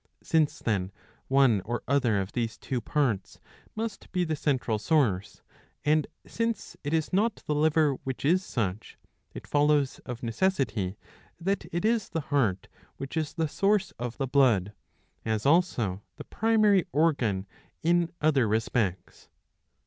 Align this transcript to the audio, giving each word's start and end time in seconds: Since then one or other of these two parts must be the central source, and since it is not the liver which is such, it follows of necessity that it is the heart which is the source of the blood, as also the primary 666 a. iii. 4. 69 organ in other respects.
Since 0.23 0.57
then 0.61 0.91
one 1.27 1.61
or 1.63 1.83
other 1.87 2.19
of 2.19 2.31
these 2.31 2.57
two 2.57 2.81
parts 2.81 3.39
must 3.75 4.11
be 4.11 4.23
the 4.23 4.35
central 4.35 4.79
source, 4.79 5.43
and 5.85 6.07
since 6.25 6.75
it 6.83 6.91
is 6.91 7.13
not 7.13 7.43
the 7.45 7.53
liver 7.53 7.93
which 8.03 8.25
is 8.25 8.43
such, 8.43 8.97
it 9.35 9.45
follows 9.45 9.99
of 9.99 10.23
necessity 10.23 10.97
that 11.39 11.67
it 11.71 11.85
is 11.85 12.09
the 12.09 12.21
heart 12.33 12.67
which 12.97 13.15
is 13.15 13.35
the 13.35 13.47
source 13.47 13.91
of 13.99 14.17
the 14.17 14.25
blood, 14.25 14.73
as 15.23 15.45
also 15.45 16.01
the 16.15 16.23
primary 16.23 16.79
666 16.79 16.87
a. 16.89 16.97
iii. 16.97 17.43
4. 17.83 17.83
69 17.83 17.93
organ 17.93 18.07
in 18.17 18.27
other 18.27 18.47
respects. 18.47 19.29